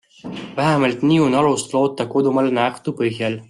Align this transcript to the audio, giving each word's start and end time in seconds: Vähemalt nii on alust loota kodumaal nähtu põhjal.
Vähemalt 0.59 1.03
nii 1.09 1.19
on 1.25 1.37
alust 1.43 1.77
loota 1.77 2.09
kodumaal 2.15 2.53
nähtu 2.63 2.99
põhjal. 3.03 3.39